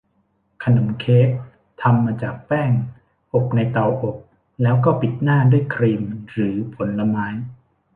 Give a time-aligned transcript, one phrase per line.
[0.63, 1.27] ขนมเค้ก
[1.81, 2.71] ทำมาจากแป้ง
[3.33, 4.17] อบในเตาอบ
[4.61, 7.27] แล้วก็ปิดหน้าด้วยครีมหรือผลไม้